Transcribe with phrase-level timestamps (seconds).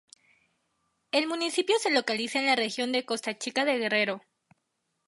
[1.11, 4.23] El municipio se localiza en la región de Costa Chica de Guerrero.